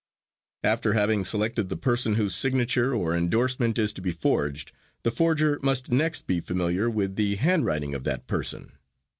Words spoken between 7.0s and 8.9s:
the handwriting of that person.